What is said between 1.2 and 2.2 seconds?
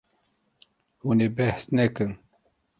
ê behs nekin.